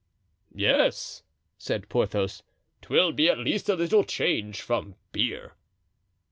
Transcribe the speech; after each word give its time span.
"Yes," 0.55 1.21
said 1.59 1.87
Porthos, 1.87 2.41
"'twill 2.81 3.11
be 3.11 3.29
at 3.29 3.37
least 3.37 3.69
a 3.69 3.75
little 3.75 4.03
change 4.03 4.59
from 4.59 4.95
beer." 5.11 5.53